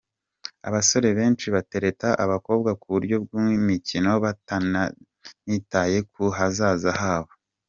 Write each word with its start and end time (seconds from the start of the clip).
Abasore 0.67 1.07
benshi 1.19 1.47
batereta 1.55 2.09
abakobwa 2.23 2.69
ku 2.81 2.87
buryo 2.93 3.15
bw’imikino 3.23 4.11
batanitaye 4.23 5.97
ku 6.11 6.23
hazaza 6.37 6.91
habo. 7.01 7.33